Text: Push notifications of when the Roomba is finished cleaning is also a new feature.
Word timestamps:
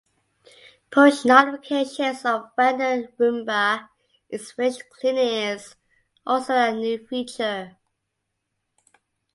Push 0.89 1.25
notifications 1.25 2.25
of 2.25 2.49
when 2.55 2.79
the 2.79 3.07
Roomba 3.19 3.87
is 4.29 4.51
finished 4.51 4.81
cleaning 4.89 5.31
is 5.49 5.75
also 6.25 6.55
a 6.55 6.71
new 6.75 7.05
feature. 7.05 7.77